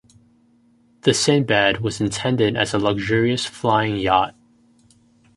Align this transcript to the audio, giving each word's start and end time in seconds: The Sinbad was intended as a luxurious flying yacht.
The 1.01 1.13
Sinbad 1.13 1.79
was 1.81 2.01
intended 2.01 2.55
as 2.55 2.73
a 2.73 2.79
luxurious 2.79 3.45
flying 3.45 3.97
yacht. 3.97 4.33